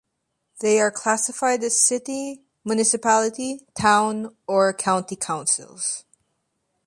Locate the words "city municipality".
1.79-3.67